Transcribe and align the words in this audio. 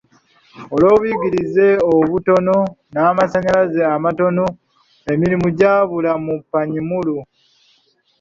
Olw'obuyigirize 0.73 1.67
obutono 1.95 2.57
n'amasannyalaze 2.93 3.81
amatono, 3.95 4.45
emirimu 5.11 5.47
gya 5.57 5.73
bbula 5.83 6.11
mu 6.23 6.35
Panyimur. 6.51 7.07